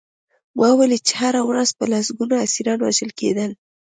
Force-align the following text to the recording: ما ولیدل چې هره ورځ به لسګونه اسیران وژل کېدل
ما 0.57 0.69
ولیدل 0.79 1.05
چې 1.07 1.13
هره 1.21 1.41
ورځ 1.49 1.69
به 1.77 1.85
لسګونه 1.93 2.35
اسیران 2.45 2.79
وژل 2.81 3.11
کېدل 3.19 3.51